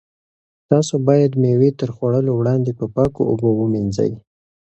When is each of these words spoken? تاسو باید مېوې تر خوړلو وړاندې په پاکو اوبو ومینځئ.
تاسو 0.69 0.93
باید 1.07 1.31
مېوې 1.41 1.69
تر 1.79 1.89
خوړلو 1.95 2.31
وړاندې 2.35 2.71
په 2.79 2.85
پاکو 2.95 3.21
اوبو 3.31 3.49
ومینځئ. 3.55 4.11